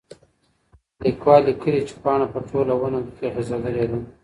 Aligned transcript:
لیکوال 1.03 1.41
لیکلي 1.47 1.79
چې 1.87 1.93
پاڼه 2.03 2.25
په 2.33 2.39
ټوله 2.47 2.73
ونه 2.77 2.99
کې 3.15 3.27
غځېدلې 3.35 3.85
ده. 3.91 3.99